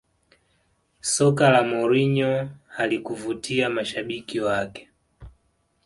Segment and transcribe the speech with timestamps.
[1.01, 4.89] Soka la Mourinho halikuvutia mashabiki wake